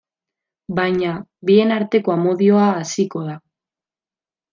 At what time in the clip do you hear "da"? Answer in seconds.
3.29-3.37